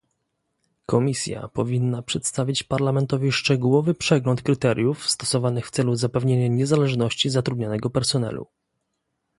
Komisja 0.85 1.47
powinna 1.47 2.01
przedstawić 2.01 2.63
Parlamentowi 2.63 3.31
szczegółowy 3.31 3.93
przegląd 3.93 4.41
kryteriów 4.41 5.09
stosowanych 5.09 5.67
w 5.67 5.71
celu 5.71 5.95
zapewnienia 5.95 6.47
niezależności 6.47 7.29
zatrudnianego 7.29 7.89
personelu 7.89 8.47